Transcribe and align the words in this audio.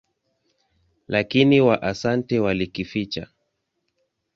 Lakini 1.07 1.61
Waasante 1.61 2.39
walikificha. 2.39 3.27